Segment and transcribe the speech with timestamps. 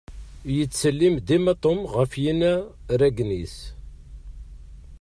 [0.57, 3.55] Yettsellim dima Tom ɣef yinaragen-is.